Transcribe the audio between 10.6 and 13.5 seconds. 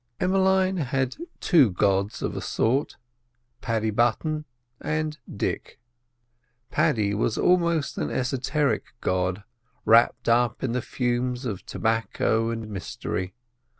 in the fumes of tobacco and mystery.